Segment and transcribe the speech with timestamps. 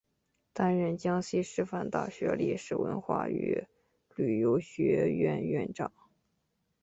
[0.51, 3.65] 担任江西师范大学历史文化与
[4.15, 5.91] 旅游学院院长。